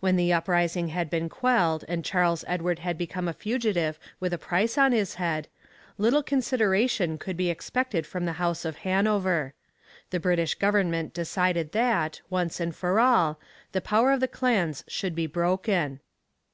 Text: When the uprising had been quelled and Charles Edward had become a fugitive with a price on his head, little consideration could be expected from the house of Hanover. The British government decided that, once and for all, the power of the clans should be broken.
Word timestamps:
When 0.00 0.16
the 0.16 0.32
uprising 0.32 0.88
had 0.88 1.10
been 1.10 1.28
quelled 1.28 1.84
and 1.88 2.02
Charles 2.02 2.42
Edward 2.48 2.78
had 2.78 2.96
become 2.96 3.28
a 3.28 3.34
fugitive 3.34 3.98
with 4.18 4.32
a 4.32 4.38
price 4.38 4.78
on 4.78 4.92
his 4.92 5.16
head, 5.16 5.46
little 5.98 6.22
consideration 6.22 7.18
could 7.18 7.36
be 7.36 7.50
expected 7.50 8.06
from 8.06 8.24
the 8.24 8.32
house 8.40 8.64
of 8.64 8.78
Hanover. 8.78 9.52
The 10.08 10.20
British 10.20 10.54
government 10.54 11.12
decided 11.12 11.72
that, 11.72 12.22
once 12.30 12.60
and 12.60 12.74
for 12.74 12.98
all, 12.98 13.38
the 13.72 13.82
power 13.82 14.10
of 14.10 14.20
the 14.20 14.26
clans 14.26 14.84
should 14.88 15.14
be 15.14 15.26
broken. 15.26 16.00